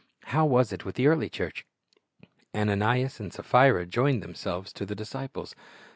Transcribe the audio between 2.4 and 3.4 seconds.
Ananias and